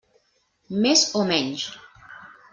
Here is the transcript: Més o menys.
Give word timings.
Més 0.85 1.03
o 1.21 1.27
menys. 1.33 1.69